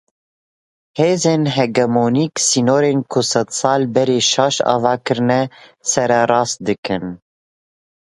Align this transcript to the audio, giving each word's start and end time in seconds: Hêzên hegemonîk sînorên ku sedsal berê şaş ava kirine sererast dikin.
Hêzên 0.97 1.43
hegemonîk 1.55 2.33
sînorên 2.47 2.99
ku 3.11 3.21
sedsal 3.31 3.81
berê 3.93 4.19
şaş 4.31 4.55
ava 4.73 4.93
kirine 5.05 5.41
sererast 5.91 6.57
dikin. 6.65 7.03